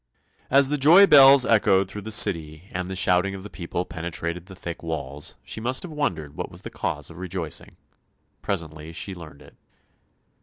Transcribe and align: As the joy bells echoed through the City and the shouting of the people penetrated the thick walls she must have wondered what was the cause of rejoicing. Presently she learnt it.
As 0.49 0.69
the 0.69 0.79
joy 0.79 1.05
bells 1.05 1.45
echoed 1.45 1.87
through 1.87 2.01
the 2.01 2.09
City 2.11 2.67
and 2.71 2.89
the 2.89 2.95
shouting 2.95 3.35
of 3.35 3.43
the 3.43 3.51
people 3.51 3.85
penetrated 3.85 4.47
the 4.47 4.55
thick 4.55 4.81
walls 4.81 5.35
she 5.43 5.61
must 5.61 5.83
have 5.83 5.91
wondered 5.91 6.35
what 6.35 6.49
was 6.49 6.63
the 6.63 6.71
cause 6.71 7.11
of 7.11 7.17
rejoicing. 7.17 7.77
Presently 8.41 8.93
she 8.93 9.13
learnt 9.13 9.43
it. 9.43 9.55